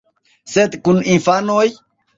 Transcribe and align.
Sed 0.53 0.79
kun 0.89 1.05
infanoj? 1.19 1.65